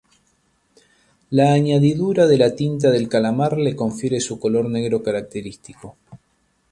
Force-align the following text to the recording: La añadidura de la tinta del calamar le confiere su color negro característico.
La 1.29 1.53
añadidura 1.53 2.25
de 2.25 2.39
la 2.39 2.55
tinta 2.55 2.89
del 2.89 3.07
calamar 3.07 3.59
le 3.59 3.75
confiere 3.75 4.19
su 4.19 4.39
color 4.39 4.67
negro 4.67 5.03
característico. 5.03 5.95